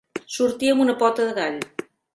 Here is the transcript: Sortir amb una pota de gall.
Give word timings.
Sortir 0.35 0.71
amb 0.73 0.85
una 0.87 0.97
pota 1.05 1.29
de 1.29 1.39
gall. 1.43 1.65